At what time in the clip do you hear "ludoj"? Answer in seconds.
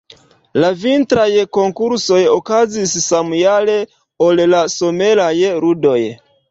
5.67-6.01